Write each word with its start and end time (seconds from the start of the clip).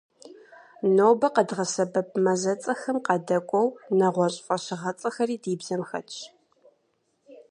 Нобэ 0.95 1.27
къэдгъэсэбэп 1.33 2.09
мазэцӀэхэм 2.23 2.97
къадэкӏуэу, 3.05 3.67
нэгъуэщӀ 3.97 4.41
фӀэщыгъэцӀэхэри 4.45 5.35
ди 5.43 5.53
бзэм 5.59 5.81
хэтщ. 5.89 6.17